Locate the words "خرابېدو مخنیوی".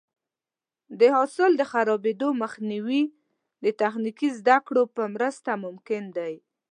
1.71-3.01